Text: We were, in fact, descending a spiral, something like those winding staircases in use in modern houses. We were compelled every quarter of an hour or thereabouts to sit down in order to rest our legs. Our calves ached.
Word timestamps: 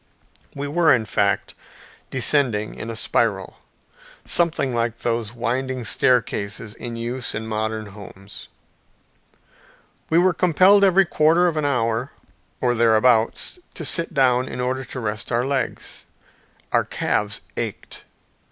We 0.55 0.67
were, 0.67 0.91
in 0.91 1.05
fact, 1.05 1.53
descending 2.09 2.81
a 2.89 2.95
spiral, 2.95 3.57
something 4.25 4.73
like 4.73 4.95
those 4.95 5.31
winding 5.31 5.83
staircases 5.83 6.73
in 6.73 6.95
use 6.95 7.35
in 7.35 7.45
modern 7.45 7.85
houses. 7.85 8.47
We 10.09 10.17
were 10.17 10.33
compelled 10.33 10.83
every 10.83 11.05
quarter 11.05 11.45
of 11.45 11.55
an 11.55 11.65
hour 11.65 12.13
or 12.59 12.73
thereabouts 12.73 13.59
to 13.75 13.85
sit 13.85 14.11
down 14.11 14.47
in 14.47 14.59
order 14.59 14.83
to 14.85 14.99
rest 14.99 15.31
our 15.31 15.45
legs. 15.45 16.05
Our 16.71 16.83
calves 16.83 17.41
ached. 17.55 18.03